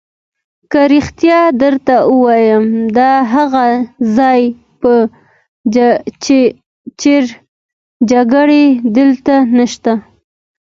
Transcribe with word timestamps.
که 0.71 0.79
رښتیا 0.93 1.39
درته 1.61 1.95
ووایم، 2.13 2.65
د 2.97 2.99
هغه 3.33 3.65
ځای 4.17 4.41
په 4.79 4.91
څېر 7.01 7.23
جګړې 8.11 8.63
دلته 8.97 9.33
نشته. 9.57 9.93